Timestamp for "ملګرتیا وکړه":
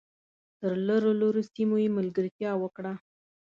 1.97-2.93